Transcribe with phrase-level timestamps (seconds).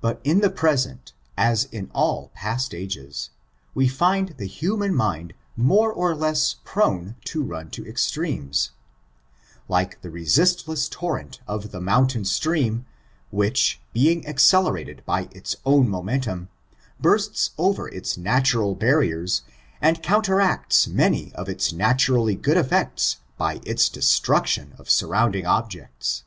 [0.00, 3.30] But in the present, as in all past ages,
[3.72, 8.72] we find the human mind more or less prone to run to extremes.
[9.68, 12.84] Like the reustless torrent of the mountain stream,
[13.30, 16.48] which being accelerated by its own momentum,
[16.98, 17.78] bursts ^^k^^^M^f^R ^^t^t^^^k^^f^f^f^^^ ON ABOLITIONISM.
[17.78, 19.42] 441 oyer its natural barriers,
[19.80, 26.24] and counteracts many of its naturally good effects by its destruction of surrounding objects.